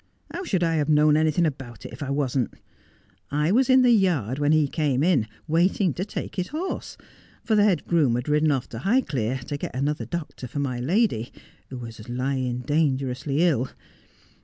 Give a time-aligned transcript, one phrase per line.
[0.33, 2.53] 'How should I have known anything about it if I wasn't
[3.29, 6.97] 1 I was in the yard when he came in, waiting to take his horse;
[7.43, 10.79] for the head groom had ridden off to Highclere, to get another doctor for my
[10.79, 11.31] lady,
[11.69, 13.69] who was lying dangerously ill.